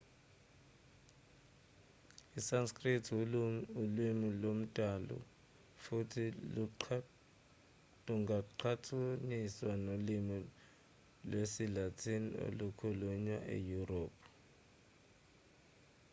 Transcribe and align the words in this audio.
isanskrit 2.39 3.05
ulimi 3.83 4.27
lwamandulo 4.41 5.17
futhi 5.83 6.23
lungaqhathaniswa 8.05 9.71
nolimi 9.85 10.37
lwesilatin 11.29 12.23
olukhulunywa 12.45 13.37
eyurophu 13.55 14.27